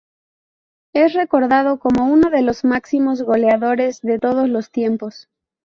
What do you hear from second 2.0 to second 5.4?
uno de los máximos goleadores de todos los tiempos.